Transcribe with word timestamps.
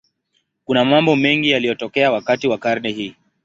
Kuna 0.65 0.85
mambo 0.85 1.15
mengi 1.15 1.49
yaliyotokea 1.49 2.11
wakati 2.11 2.47
wa 2.47 2.57
karne 2.57 2.89
hii. 2.91 3.15